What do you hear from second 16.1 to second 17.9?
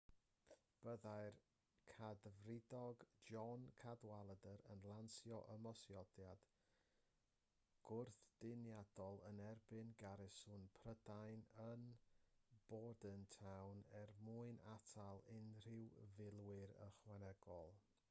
filwyr ychwanegol